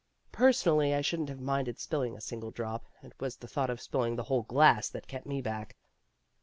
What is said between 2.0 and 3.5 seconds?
a single drop; it was the